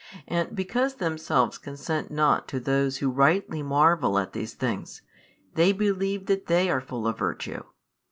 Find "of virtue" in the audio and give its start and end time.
7.05-7.63